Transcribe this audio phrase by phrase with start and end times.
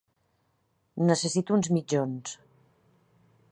[1.09, 2.35] Necessito uns mitjons.